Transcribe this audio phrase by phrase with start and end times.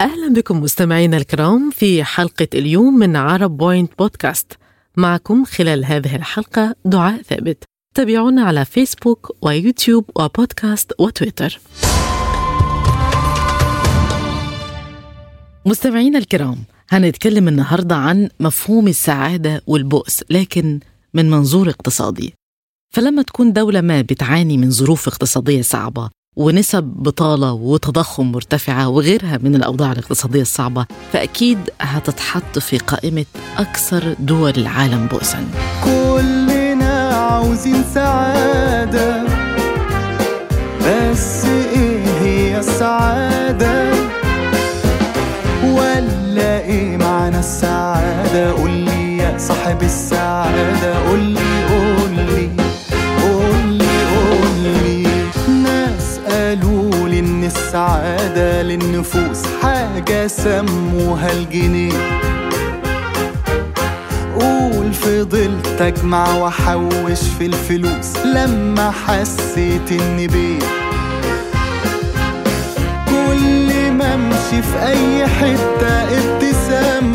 [0.00, 4.52] أهلا بكم مستمعينا الكرام في حلقة اليوم من عرب بوينت بودكاست
[4.96, 7.64] معكم خلال هذه الحلقة دعاء ثابت.
[7.94, 11.60] تابعونا على فيسبوك ويوتيوب وبودكاست وتويتر.
[15.66, 16.56] مستمعينا الكرام
[16.90, 20.80] هنتكلم النهاردة عن مفهوم السعادة والبؤس لكن
[21.14, 22.34] من منظور اقتصادي.
[22.94, 29.54] فلما تكون دولة ما بتعاني من ظروف اقتصادية صعبة ونسب بطالة وتضخم مرتفعة وغيرها من
[29.54, 33.24] الأوضاع الاقتصادية الصعبة فأكيد هتتحط في قائمة
[33.58, 35.44] أكثر دول العالم بؤسا.
[35.84, 39.22] كلنا عاوزين سعادة
[40.80, 43.90] بس إيه هي السعادة؟
[45.64, 51.29] ولا إيه معنى السعادة؟ قولي يا صاحب السعادة قولي
[58.70, 62.20] للنفوس حاجة سموها الجنيه.
[64.40, 70.58] قول فضلت اجمع واحوش في الفلوس لما حسيت إني بيه.
[73.06, 77.12] كل ما امشي في أي حتة ابتسام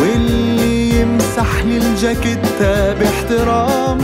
[0.00, 3.98] واللي يمسح لي الجاكيتة باحترام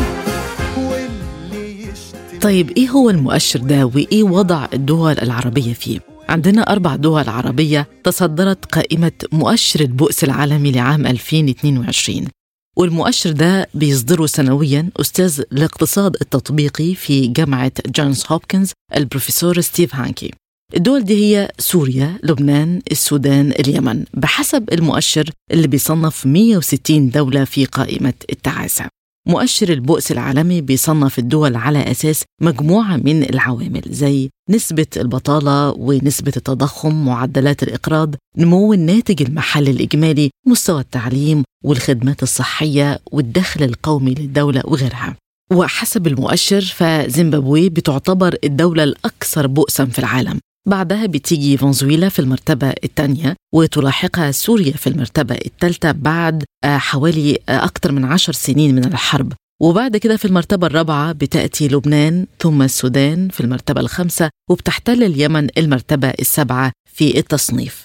[2.41, 8.65] طيب إيه هو المؤشر ده؟ وإيه وضع الدول العربية فيه؟ عندنا أربع دول عربية تصدرت
[8.65, 12.29] قائمة مؤشر البؤس العالمي لعام 2022
[12.77, 20.31] والمؤشر ده بيصدره سنويا أستاذ الاقتصاد التطبيقي في جامعة جونز هوبكنز البروفيسور ستيف هانكي.
[20.77, 24.05] الدول دي هي سوريا، لبنان، السودان، اليمن.
[24.15, 28.89] بحسب المؤشر اللي بيصنف 160 دولة في قائمة التعاسة.
[29.29, 37.05] مؤشر البؤس العالمي بيصنف الدول على أساس مجموعة من العوامل زي نسبة البطالة ونسبة التضخم
[37.05, 45.17] معدلات الإقراض نمو الناتج المحلي الإجمالي مستوى التعليم والخدمات الصحية والدخل القومي للدولة وغيرها.
[45.53, 50.39] وحسب المؤشر فزيمبابوي بتعتبر الدولة الأكثر بؤسا في العالم.
[50.69, 57.65] بعدها بتيجي فنزويلا في المرتبة الثانية وتلاحقها سوريا في المرتبة الثالثة بعد آه، حوالي آه،
[57.65, 59.33] أكثر من عشر سنين من الحرب.
[59.63, 66.09] وبعد كده في المرتبة الرابعة بتأتي لبنان ثم السودان في المرتبة الخامسة وبتحتل اليمن المرتبة
[66.09, 67.85] السابعة في التصنيف.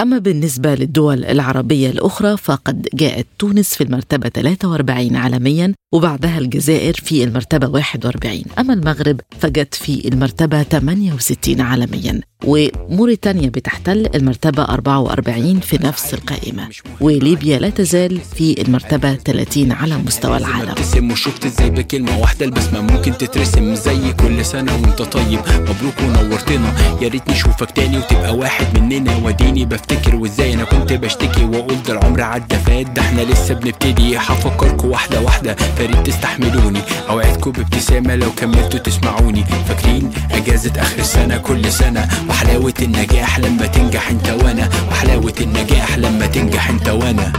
[0.00, 7.24] أما بالنسبة للدول العربية الأخرى فقد جاءت تونس في المرتبة 43 عالميا وبعدها الجزائر في
[7.24, 16.14] المرتبة 41 أما المغرب فجت في المرتبة 68 عالميا وموريتانيا بتحتل المرتبة 44 في نفس
[16.14, 16.68] القائمة
[17.00, 20.74] وليبيا لا تزال في المرتبة 30 على مستوى العالم.
[21.12, 22.80] وشفت إزاي بكلمة واحدة البسمة.
[22.80, 25.40] ممكن تترسم زي كل سنة وأنت طيب.
[25.60, 26.74] مبروك ونورتنا.
[27.02, 29.16] يا ريت نشوفك تاني وتبقى واحد مننا.
[29.16, 34.18] وديني بفتكر وازاي أنا كنت بشتكي واقول ده العمر عدى فات ده إحنا لسه بنبتدي.
[34.18, 36.80] هفكركوا واحدة واحدة فريد تستحملوني.
[37.10, 39.44] اوعدكوا بابتسامة لو كملتوا تسمعوني.
[39.68, 42.08] فاكرين أجازة آخر السنة؟ كل سنة.
[42.28, 44.68] وحلاوة النجاح لما تنجح انت وأنا.
[44.90, 47.32] وحلاوة النجاح لما تنجح انت وأنا.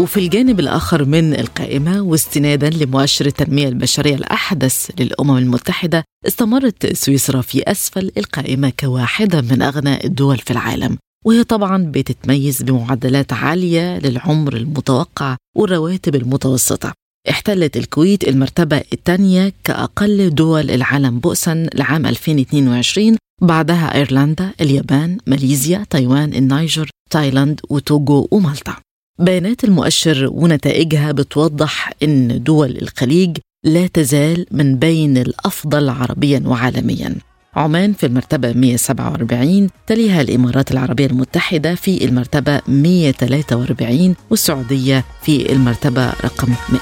[0.00, 7.62] وفي الجانب الآخر من القائمة واستنادا لمؤشر التنمية البشرية الأحدث للأمم المتحدة استمرت سويسرا في
[7.70, 10.98] أسفل القائمة كواحدة من أغنى الدول في العالم.
[11.26, 16.92] وهي طبعا بتتميز بمعدلات عالية للعمر المتوقع والرواتب المتوسطة.
[17.30, 26.34] احتلت الكويت المرتبة الثانية كأقل دول العالم بؤسا لعام 2022 بعدها أيرلندا، اليابان، ماليزيا، تايوان،
[26.34, 28.76] النيجر، تايلاند وتوغو ومالطا.
[29.20, 37.14] بيانات المؤشر ونتائجها بتوضح إن دول الخليج لا تزال من بين الأفضل عربيا وعالميا.
[37.56, 46.48] عمان في المرتبة 147 تليها الإمارات العربية المتحدة في المرتبة 143 والسعودية في المرتبة رقم
[46.68, 46.80] 100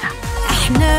[0.50, 0.97] إحنا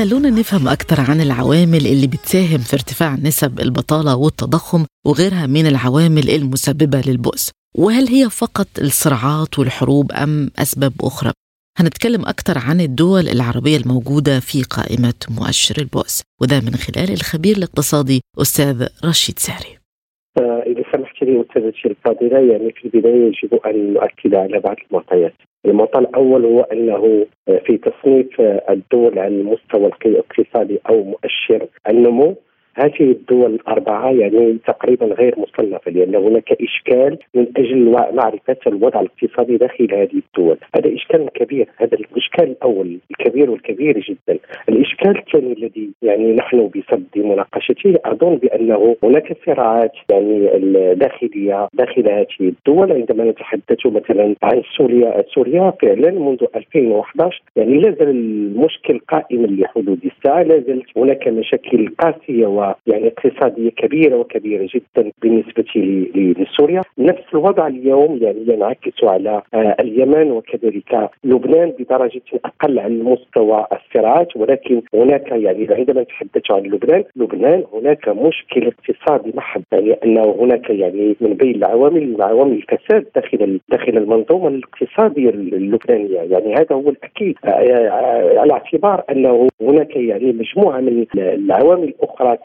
[0.00, 6.26] خلونا نفهم أكثر عن العوامل اللي بتساهم في ارتفاع نسب البطالة والتضخم وغيرها من العوامل
[6.38, 7.50] المسببة للبؤس.
[7.78, 11.32] وهل هي فقط الصراعات والحروب أم أسباب أخرى؟
[11.78, 18.20] هنتكلم أكثر عن الدول العربية الموجودة في قائمة مؤشر البؤس وده من خلال الخبير الاقتصادي
[18.42, 19.72] أستاذ رشيد ساري
[20.38, 25.34] آه، إذا سمحت لي أستاذتي الفاضلة يعني في البداية يجب أن نؤكد على بعض المعطيات.
[25.64, 32.36] المعطى الأول هو أنه آه، في تصنيف آه، الدول على المستوى الاقتصادي أو مؤشر النمو.
[32.74, 39.56] هذه الدول الأربعة يعني تقريبا غير مصنفة لأن هناك إشكال من أجل معرفة الوضع الاقتصادي
[39.56, 40.56] داخل هذه الدول.
[40.76, 44.38] هذا إشكال كبير هذا الإشكال الأول الكبير والكبير جدا.
[44.68, 52.26] الإشكال الثاني الذي يعني نحن بصدد مناقشته أظن بأنه هناك صراعات يعني الداخلية داخل هذه
[52.40, 52.92] الدول.
[52.92, 59.98] عندما نتحدث مثلا عن سوريا سوريا فعلا منذ 2011 يعني لا زال المشكل قائما لحدود
[60.04, 65.64] الساعة لا زالت هناك مشاكل قاسية ويعني اقتصادية كبيرة وكبيرة جدا بالنسبة
[66.14, 66.82] لسوريا.
[66.98, 74.36] نفس الوضع اليوم يعني ينعكس على آه، اليمن وكذلك لبنان بدرجة أقل عن مستوى الصراعات
[74.36, 79.62] ولكن هناك يعني عندما نتحدث عن لبنان لبنان هناك مشكل اقتصادي محض.
[79.72, 86.20] يعني انه هناك يعني من بين العوامل عوامل الفساد داخل داخل المنظومة الاقتصادية اللبنانية.
[86.20, 87.36] يعني هذا هو الأكيد.
[87.44, 91.94] آه، آه، على اعتبار أنه هناك يعني مجموعة من العوامل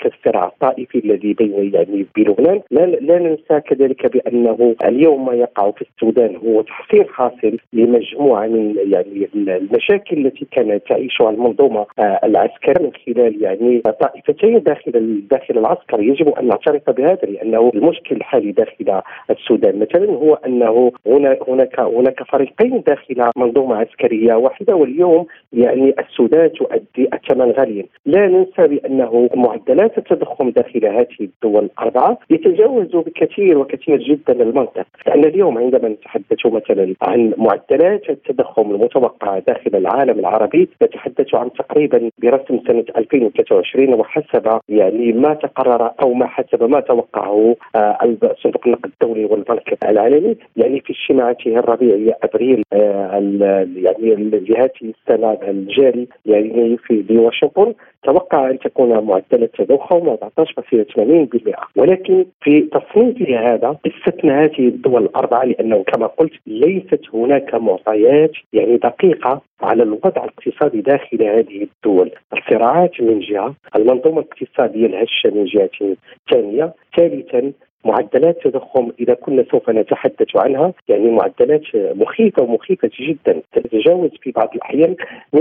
[0.06, 5.82] كالصراع الطائفي الذي بين يعني بلبنان لا, لا ننسى كذلك بأنه اليوم ما يقع في
[5.82, 12.92] السودان هو تحصيل حاصل لمجموعة من يعني المشاكل التي كانت تعيشها المنظومة آه، العسكرية من
[13.06, 16.02] خلال يعني طائفتين داخل داخل العسكر.
[16.02, 19.80] يجب أن نعترف بهذا لأنه المشكل الحالي داخل السودان.
[19.80, 27.10] مثلا هو أنه هناك هناك هناك فريقين داخل منظومة عسكرية واحدة واليوم يعني السودان تؤدي
[27.14, 27.86] الثمن غاليا.
[28.06, 34.86] لا ننسى بأنه معدلات معدلات التضخم داخل هذه الدول الأربعة يتجاوز بكثير وكثير جدا المنطق.
[35.08, 42.10] لأن اليوم عندما نتحدث مثلا عن معدلات التضخم المتوقعة داخل العالم العربي نتحدث عن تقريبا
[42.18, 47.98] برسم سنة 2023 وحسب يعني ما تقرر أو ما حسب ما توقعه آه،
[48.44, 50.36] صندوق النقد الدولي والبنك العالمي.
[50.56, 57.74] يعني في اجتماعاته الربيعية أبريل آه، يعني لهذه السنة الجاري يعني في واشنطن
[58.06, 65.84] توقع أن تكون معدل التضخم 14.80% ولكن في تصنيفه هذا استثنى هذه الدول الأربعة لأنه
[65.84, 72.12] كما قلت ليست هناك معطيات يعني دقيقة على الوضع الاقتصادي داخل هذه الدول.
[72.34, 75.96] الصراعات من جهة المنظومة الاقتصادية الهشة من جهة
[76.32, 77.52] ثانية ثالثا
[77.86, 80.74] معدلات التضخم إذا كنا سوف نتحدث عنها.
[80.88, 84.96] يعني معدلات مخيفة ومخيفه جدا تتجاوز في بعض الأحيان
[85.36, 85.40] 100%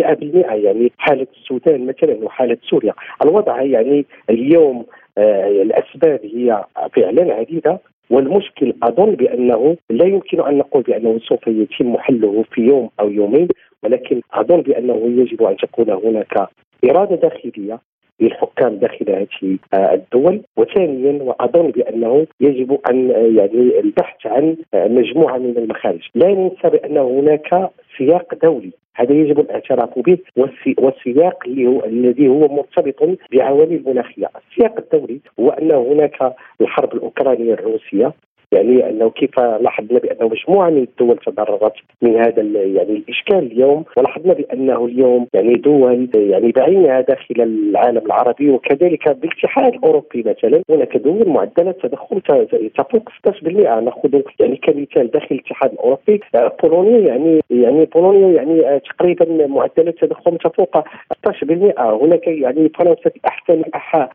[0.52, 2.93] يعني حالة السودان مثلا وحالة سوريا.
[3.25, 4.87] الوضع يعني اليوم
[5.19, 6.64] آه الأسباب هي
[6.96, 7.81] فعلا عديدة.
[8.11, 13.49] والمشكل أظن بأنه لا يمكن أن نقول بأنه سوف يتم حله في يوم أو يومين
[13.82, 16.49] ولكن أظن بأنه يجب أن تكون هناك
[16.91, 17.79] إرادة داخلية
[18.20, 20.40] للحكام داخل هذه الدول.
[20.56, 26.08] وثانيا وأظن بأنه يجب أن يعني البحث عن مجموعة من المخارج.
[26.15, 28.70] لا ننسى بأن هناك سياق دولي.
[28.96, 30.19] هذا يجب الاعتراف به
[30.79, 31.44] والسياق
[31.86, 38.12] الذي هو مرتبط بعوامل مناخية، السياق الدولي هو أن هناك الحرب الأوكرانية الروسية
[38.55, 44.32] يعني أنه كيف لاحظنا بأنه مجموعة من الدول تضررت من هذا يعني الإشكال اليوم ولاحظنا
[44.32, 51.29] بأنه اليوم يعني دول يعني بعينها داخل العالم العربي وكذلك بالاتحاد الأوروبي مثلا هناك دول
[51.29, 52.19] معدلات تضخم
[52.77, 53.49] تفوق 16%
[53.81, 56.20] نأخذ يعني كمثال داخل الاتحاد الأوروبي
[56.63, 63.63] بولونيا يعني يعني بولونيا يعني تقريبا معدلات تضخم تفوق 16% هناك يعني فرنسا في احسن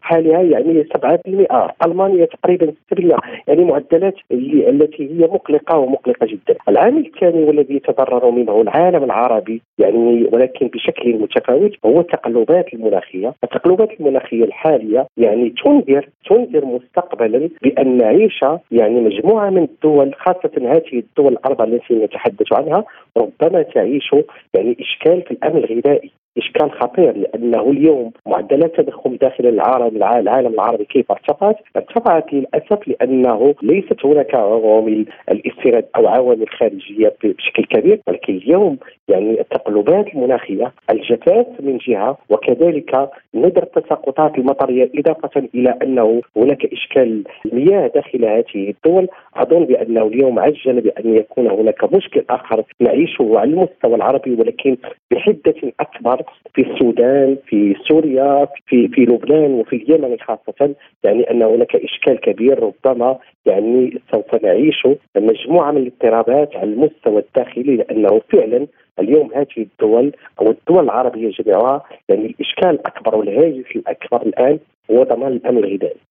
[0.02, 6.56] حالها يعني 7% ألمانيا تقريبا 6% يعني معدلات التي هي مقلقة ومقلقة جدا.
[6.70, 14.00] العامل الثاني والذي يتضرر منه العالم العربي يعني ولكن بشكل متفاوت هو التقلبات المناخية، التقلبات
[14.00, 18.40] المناخية الحالية يعني تنذر تنذر مستقبلا بأن نعيش
[18.72, 22.84] يعني مجموعة من الدول خاصة هذه الدول الأربعة التي نتحدث عنها
[23.18, 24.10] ربما تعيش
[24.54, 30.86] يعني إشكال في الأمن الغذائي إشكال خطير لأنه اليوم معدلات التضخم داخل العالم العالم العربي
[30.86, 38.34] كيف ارتفعت؟ ارتفعت للأسف لأنه ليست هناك عوامل الاستيراد أو عوامل خارجية بشكل كبير ولكن
[38.36, 38.78] اليوم
[39.08, 47.24] يعني التقلبات المناخية الجفاف من جهة وكذلك ندر التساقطات المطرية إضافة إلى أنه هناك إشكال
[47.46, 53.50] المياه داخل هذه الدول أظن بأنه اليوم عجل بأن يكون هناك مشكل آخر نعيشه على
[53.52, 54.78] المستوى العربي ولكن
[55.12, 56.22] بحدة أكبر
[56.54, 60.76] في السودان في سوريا في في لبنان وفي اليمن خاصة.
[61.04, 67.76] يعني أن هناك إشكال كبير ربما يعني سوف نعيش مجموعة من الاضطرابات على المستوى الداخلي
[67.76, 68.68] لأنه فعلا
[69.00, 74.60] اليوم هذه الدول أو الدول العربية جميعها يعني الإشكال الأكبر والهاجس الأكبر الآن
[74.92, 76.09] هو ضمان الأمن الغذائي.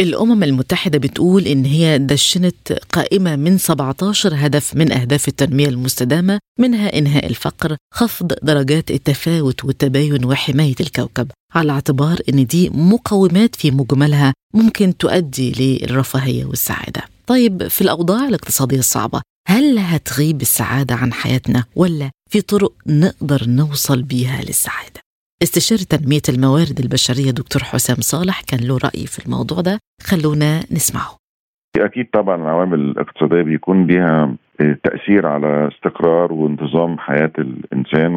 [0.00, 6.98] الأمم المتحدة بتقول إن هي دشنت قائمة من 17 هدف من أهداف التنمية المستدامة منها
[6.98, 14.34] إنهاء الفقر خفض درجات التفاوت والتباين وحماية الكوكب على اعتبار إن دي مقومات في مجملها
[14.54, 22.10] ممكن تؤدي للرفاهية والسعادة طيب في الأوضاع الاقتصادية الصعبة هل هتغيب السعادة عن حياتنا ولا
[22.30, 25.00] في طرق نقدر نوصل بيها للسعادة؟
[25.42, 29.78] استشاري تنمية الموارد البشرية دكتور حسام صالح كان له رأي في الموضوع ده.
[30.02, 31.16] خلونا نسمعه.
[31.76, 34.34] أكيد طبعا العوامل الاقتصادية بيكون ليها
[34.84, 38.14] تأثير على استقرار وانتظام حياة الإنسان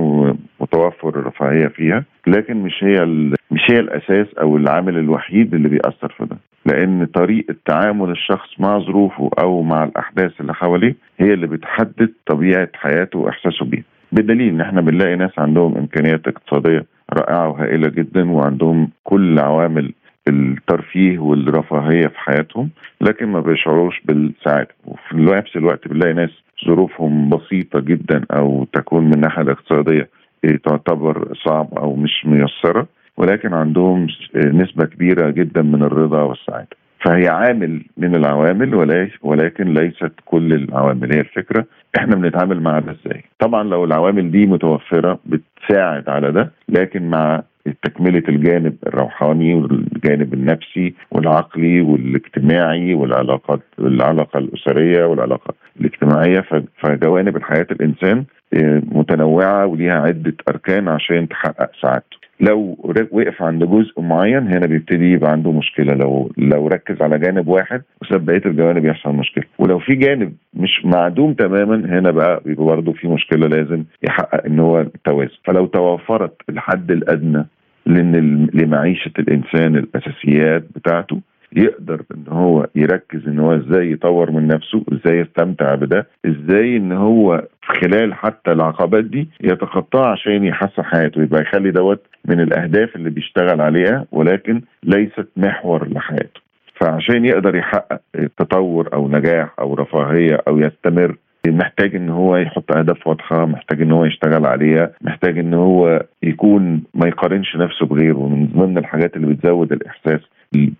[0.59, 3.05] وتوفر الرفاهية فيها لكن مش هي
[3.51, 8.79] مش هي الأساس أو العامل الوحيد اللي بيأثر في ده لأن طريقة تعامل الشخص مع
[8.79, 13.83] ظروفه أو مع الأحداث اللي حواليه هي اللي بتحدد طبيعة حياته وإحساسه بيها.
[14.11, 19.93] بدليل إن إحنا بنلاقي ناس عندهم إمكانيات اقتصادية رائعة وهائلة جدا وعندهم كل عوامل
[20.27, 22.69] الترفيه والرفاهية في حياتهم
[23.01, 24.75] لكن ما بيشعروش بالسعادة.
[24.85, 26.29] وفي نفس الوقت بنلاقي ناس
[26.67, 30.09] ظروفهم بسيطة جدا أو تكون من الناحية الاقتصادية
[30.65, 32.87] تعتبر صعبة أو مش ميسرة
[33.17, 36.80] ولكن عندهم نسبة كبيرة جدا من الرضا والسعادة.
[37.05, 38.75] فهي عامل من العوامل
[39.21, 41.13] ولكن ليست كل العوامل.
[41.13, 41.65] هي الفكرة
[41.97, 47.43] إحنا بنتعامل مع ده إزاي؟ طبعا لو العوامل دي متوفرة بتساعد على ده لكن مع
[47.83, 56.45] تكملة الجانب الروحاني والجانب النفسي والعقلي والاجتماعي والعلاقات العلاقة الأسرية والعلاقة الاجتماعية
[56.79, 58.25] فجوانب الحياة الإنسان
[58.91, 62.20] متنوعة وليها عدة أركان عشان تحقق سعادته.
[62.41, 62.77] لو
[63.11, 65.93] وقف عند جزء معين هنا بيبتدي يبقى عنده مشكلة.
[65.93, 69.43] لو لو ركز على جانب واحد وساب بقية الجوانب يحصل مشكلة.
[69.59, 74.59] ولو في جانب مش معدوم تماما هنا بقى بيبقى برضه في مشكلة لازم يحقق إن
[74.59, 75.31] هو توازن.
[75.45, 77.45] فلو توفرت الحد الأدنى
[77.85, 81.19] لأن لمعيشة الإنسان الأساسيات بتاعته
[81.55, 86.91] يقدر إن هو يركز إن هو إزاي يطور من نفسه إزاي يستمتع بده إزاي إن
[86.91, 93.09] هو خلال حتى العقبات دي يتخطاها عشان يحسن حياته يبقى يخلي دوت من الأهداف اللي
[93.09, 96.41] بيشتغل عليها ولكن ليست محور لحياته.
[96.81, 98.01] فعشان يقدر يحقق
[98.37, 101.15] تطور أو نجاح أو رفاهية أو يستمر
[101.47, 106.83] محتاج إن هو يحط أهداف واضحة محتاج إن هو يشتغل عليها محتاج إن هو يكون
[106.93, 108.27] ما يقارنش نفسه بغيره.
[108.29, 110.19] من ضمن الحاجات اللي بتزود الإحساس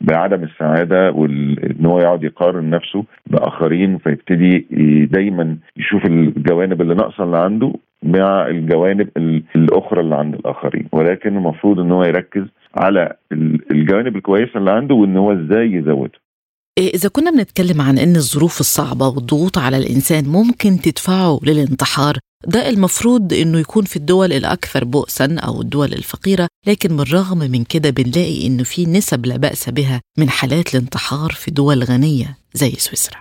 [0.01, 4.68] بعدم السعادة وان هو يقعد يقارن نفسه بآخرين فيبتدي
[5.12, 9.10] دايما يشوف الجوانب اللي ناقصة اللي عنده مع الجوانب
[9.56, 10.88] الأخرى اللي عند الآخرين.
[10.91, 12.44] ولكن المفروض إن هو يركز
[12.77, 13.13] على
[13.72, 16.21] الجوانب الكويسة اللي عنده وإن هو إزاي يزودها
[16.80, 23.34] إذا كنا بنتكلم عن أن الظروف الصعبة والضغوط على الإنسان ممكن تدفعه للانتحار ده المفروض
[23.34, 28.63] أنه يكون في الدول الأكثر بؤسا أو الدول الفقيرة لكن بالرغم من كده بنلاقي أنه
[28.63, 33.18] في نسب لا بأس بها من حالات الانتحار في دول غنية زي سويسرا.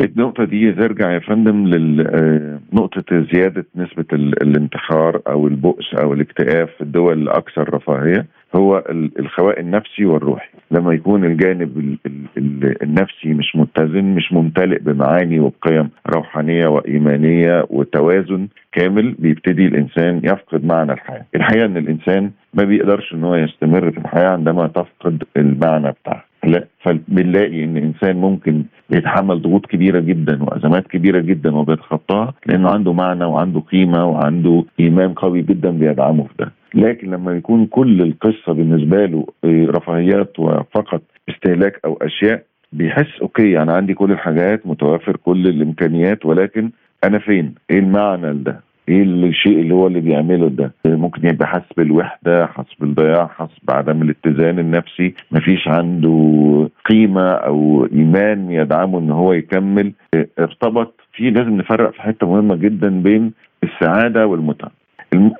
[0.00, 7.22] النقطة دي ترجع يا فندم لنقطة زيادة نسبة الانتحار أو البؤس أو الاكتئاب في الدول
[7.22, 8.26] الأكثر رفاهية.
[8.54, 8.84] هو
[9.18, 10.48] الخواء النفسي والروحي.
[10.70, 11.96] لما يكون الجانب
[12.82, 20.92] النفسي مش متزن مش ممتلئ بمعاني وبقيم روحانية وإيمانية وتوازن كامل بيبتدي الإنسان يفقد معنى
[20.92, 21.24] الحياة.
[21.36, 26.66] الحقيقة إن الإنسان ما بيقدرش إن هو يستمر في الحياة عندما تفقد المعنى بتاعها لا
[26.80, 33.24] فبنلاقي إن انسان ممكن بيتحمل ضغوط كبيرة جدا وأزمات كبيرة جدا وبيتخطاها لأنه عنده معنى
[33.24, 39.06] وعنده قيمة وعنده إيمان قوي جدا بيدعمه في ده لكن لما يكون كل القصة بالنسبة
[39.06, 46.26] له رفاهيات وفقط استهلاك أو أشياء بيحس أوكي أنا عندي كل الحاجات متوافر كل الإمكانيات
[46.26, 46.70] ولكن
[47.04, 51.72] أنا فين؟ إيه المعنى لده؟ إيه الشيء اللي هو اللي بيعمله ده؟ ممكن يبقى حاسس
[51.76, 55.14] بالوحده حاسس بالضياع حاسس بعدم الاتزان النفسي.
[55.32, 59.92] مفيش عنده قيمة أو إيمان يدعمه إن هو يكمل.
[60.38, 61.00] ارتبط.
[61.12, 63.32] في لازم نفرق في حتة مهمة جدا بين
[63.64, 64.70] السعادة والمتعة.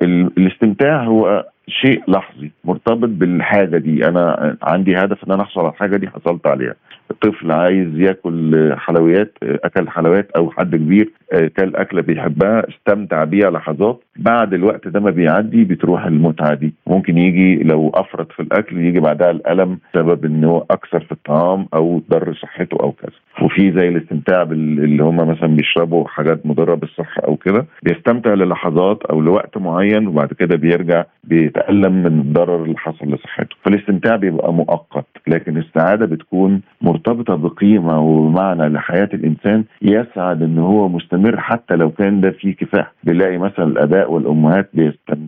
[0.02, 4.08] الاستمتاع هو شيء لحظي مرتبط بالحاجة دي.
[4.08, 6.74] أنا عندي هدف إن أنا أحصل على الحاجة دي حصلت عليها.
[7.22, 14.00] طفل عايز ياكل حلويات أكل حلويات أو حد كبير كل أكلة بيحبها استمتع بيها لحظات.
[14.16, 16.74] بعد الوقت ده ما بيعدي بتروح المتعة دي.
[16.86, 21.66] ممكن يجي لو أفرط في الأكل يجي بعدها الألم بسبب ان هو أكثر في الطعام
[21.74, 23.12] أو ضر صحته أو كذا.
[23.42, 29.20] وفي زي الاستمتاع اللي هم مثلا بيشربوا حاجات مضرة بالصحة أو كده بيستمتع للحظات أو
[29.20, 33.56] لوقت معين وبعد كده بيرجع بيتألم من الضرر اللي حصل لصحته.
[33.64, 41.40] فالاستمتاع بيبقى مؤقت لكن السعادة بتكون مرتبطة بقيمة ومعنى لحياة الإنسان يسعد إن هو مستمر
[41.40, 42.92] حتى لو كان ده فيه كفاح.
[43.04, 44.70] بنلاقي مثلا الأباء والأمهات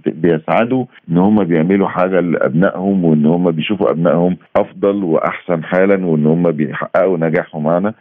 [0.06, 6.50] بيسعدوا إن هم بيعملوا حاجة لأبنائهم وإن هم بيشوفوا أبنائهم أفضل وأحسن حالا وإن هم
[6.50, 7.56] بيحققوا نجاح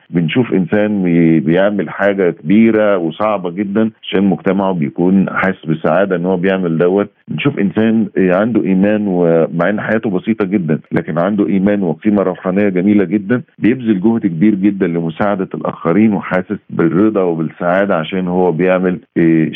[0.09, 1.03] بنشوف إنسان
[1.39, 7.09] بيعمل حاجة كبيرة وصعبة جدا عشان مجتمعه بيكون حاسس بسعاده إن هو بيعمل دوت.
[7.31, 13.03] نشوف إنسان عنده إيمان ومع إن حياته بسيطة جدا لكن عنده إيمان وقيمة روحانية جميلة
[13.03, 18.99] جدا بيبذل جهد كبير جدا لمساعدة الآخرين وحاسس بالرضا وبالسعادة عشان هو بيعمل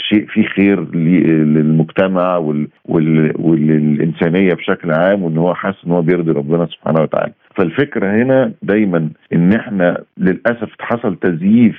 [0.10, 2.38] شيء فيه خير للمجتمع
[3.40, 7.34] وللانسانيه بشكل عام وإن هو حاسس إن هو بيرضي ربنا سبحانه وتعالى.
[7.58, 11.76] فالفكرة هنا دايما إن إحنا للأسف حصل تزييف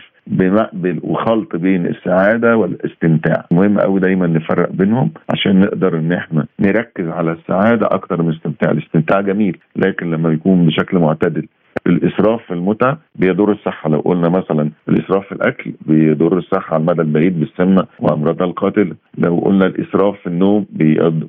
[1.02, 3.46] وخلط بين السعادة والاستمتاع.
[3.50, 8.70] مهم قوي دايما نفرق بينهم عشان نقدر إن إحنا نركز على السعادة أكتر من الاستمتاع.
[8.70, 11.46] الاستمتاع جميل لكن لما يكون بشكل معتدل.
[11.86, 13.90] الإسراف في المتعة بيضر الصحة.
[13.90, 19.38] لو قلنا مثلا الإسراف في الأكل بيضر الصحة على المدى البعيد بالسمنة وامراضها القاتله لو
[19.38, 20.66] قلنا الإسراف في النوم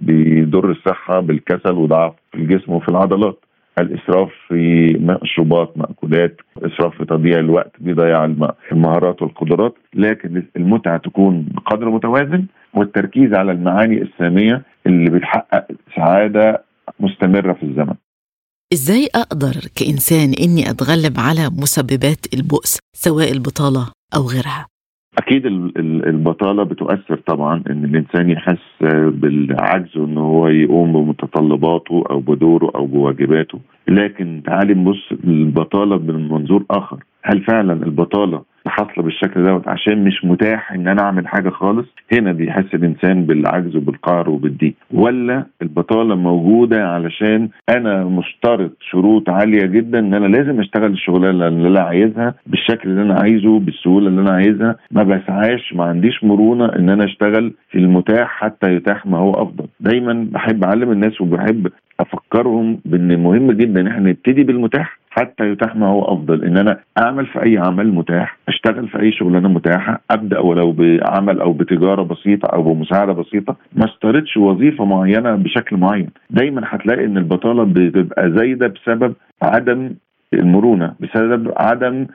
[0.01, 3.39] بيضر الصحة بالكسل وضعف في الجسم وفي العضلات.
[3.79, 8.25] الإسراف في مشروبات مأكولات إسراف في تضييع الوقت بيضيع
[8.71, 9.75] المهارات والقدرات.
[9.93, 16.63] لكن المتعة تكون بقدر متوازن والتركيز على المعاني السامية اللي بتحقق سعادة
[16.99, 17.95] مستمرة في الزمن.
[18.73, 24.67] إزاي أقدر كإنسان إني أتغلب على مسببات البؤس سواء البطالة أو غيرها؟
[25.19, 25.45] أكيد
[26.07, 28.83] البطالة بتؤثر طبعا إن الإنسان يحس
[29.21, 33.59] بالعجز ان هو يقوم بمتطلباته أو بدوره أو بواجباته.
[33.87, 36.97] لكن تعالي نبص البطاله من منظور آخر.
[37.29, 42.31] هل فعلا البطالة حاصله بالشكل دوت عشان مش متاح إن أنا أعمل حاجة خالص؟ هنا
[42.31, 44.73] بيحس الإنسان بالعجز وبالقهر وبالضيق.
[44.93, 51.67] ولا البطالة موجودة علشان أنا مشترط شروط عالية جدا إن أنا لازم أشتغل الشغلانة اللي
[51.67, 56.65] أنا عايزها بالشكل اللي أنا عايزه بالسهولة اللي أنا عايزها؟ ما بسعاش ما عنديش مرونة
[56.65, 59.65] إن أنا أشتغل في المتاح حتى يتاح ما هو أفضل.
[59.79, 61.67] دايما بحب أعلم الناس وبحب
[61.99, 64.98] أفكرهم بإن مهم جدا إن إحنا نبتدي بالمتاح.
[65.09, 66.43] حتى يتاح ما هو أفضل.
[66.43, 71.39] إن أنا أعمل في أي عمل متاح أشتغل في أي شغلانة متاحة أبدأ ولو بعمل
[71.41, 76.09] أو بتجارة بسيطة أو بمساعدة بسيطة ما اشترطش وظيفة معينة بشكل معين.
[76.29, 79.91] دايما هتلاقي إن البطالة بتبقى زايدة بسبب عدم
[80.33, 82.05] المرونة بسبب عدم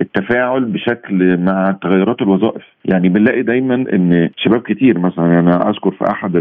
[0.00, 2.62] التفاعل بشكل مع تغيرات الوظائف.
[2.84, 6.36] يعني بنلاقي دايما إن شباب كتير مثلا أنا أذكر في أحد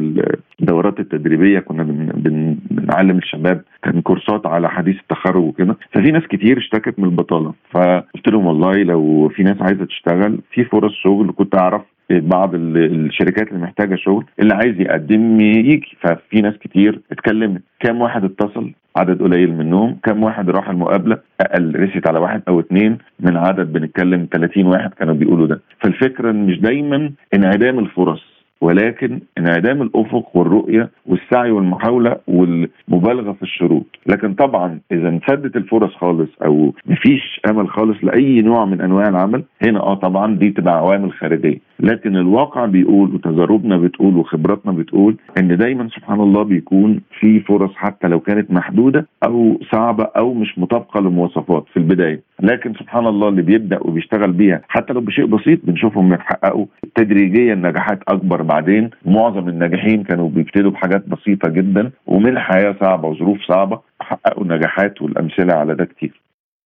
[0.61, 6.23] الدورات التدريبية كنا بن بن بنعلم الشباب كان كورسات على حديث التخرج وكده ففي ناس
[6.23, 7.53] كتير اشتكت من البطالة.
[7.71, 13.47] فقلت لهم والله لو في ناس عايزة تشتغل في فرص شغل كنت أعرف بعض الشركات
[13.47, 15.97] اللي محتاجة شغل اللي عايز يقدم يجي.
[16.01, 17.61] ففي ناس كتير اتكلمت.
[17.79, 21.75] كام واحد اتصل؟ عدد قليل منهم كم واحد راح المقابلة؟ أقل.
[21.75, 25.61] رست على واحد أو اثنين من عدد بنتكلم 30 واحد كانوا بيقولوا ده.
[25.79, 34.33] فالفكرة مش دايما انعدام الفرص ولكن انعدام الأفق والرؤية والسعي والمحاولة والمبالغة في الشروط، لكن
[34.33, 39.79] طبعا إذا انسدت الفرص خالص أو مفيش أمل خالص لأي نوع من أنواع العمل، هنا
[39.79, 45.87] آه طبعا دي تبقى عوامل خارجية، لكن الواقع بيقول وتجاربنا بتقول وخبراتنا بتقول إن دايما
[45.95, 51.65] سبحان الله بيكون في فرص حتى لو كانت محدودة أو صعبة أو مش مطابقة للمواصفات
[51.73, 56.65] في البداية، لكن سبحان الله اللي بيبدأ وبيشتغل بيها حتى لو بشيء بسيط بنشوفهم بيحققوا
[56.95, 58.89] تدريجيا نجاحات أكبر بعدين.
[59.05, 65.53] معظم الناجحين كانوا بيبتدوا بحاجات بسيطة جدا ومن الحياة صعبة وظروف صعبة حققوا نجاحات والأمثلة
[65.53, 66.21] على ده كتير.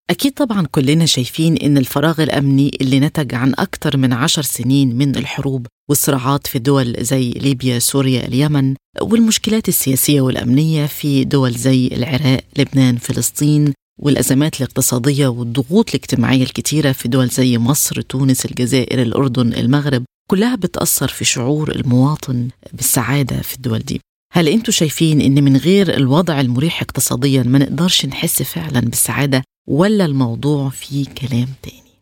[0.10, 5.16] أكيد طبعا كلنا شايفين إن الفراغ الأمني اللي نتج عن أكثر من عشر سنين من
[5.16, 12.44] الحروب والصراعات في دول زي ليبيا سوريا اليمن والمشكلات السياسية والأمنية في دول زي العراق
[12.58, 20.04] لبنان فلسطين والأزمات الاقتصادية والضغوط الاجتماعية الكتيرة في دول زي مصر تونس الجزائر الأردن المغرب
[20.30, 24.02] كلها بتأثر في شعور المواطن بالسعادة في الدول دي.
[24.34, 30.06] هل أنتم شايفين إن من غير الوضع المريح اقتصاديا ما نقدرش نحس فعلا بالسعادة؟ ولا
[30.06, 32.02] الموضوع فيه كلام تاني.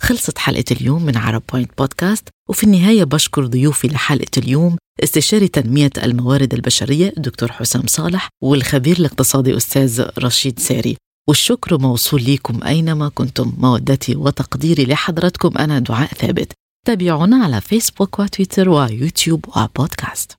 [0.00, 5.90] خلصت حلقة اليوم من عرب بوينت بودكاست وفي النهاية بشكر ضيوفي لحلقة اليوم استشاري تنمية
[6.02, 10.96] الموارد البشرية الدكتور حسام صالح والخبير الاقتصادي أستاذ رشيد ساري.
[11.28, 16.52] والشكر موصول ليكم أينما كنتم مودتي وتقديري لحضرتكم أنا دعاء ثابت.
[16.86, 20.32] تابعونا على فيسبوك وتويتر ويوتيوب وبودكاست.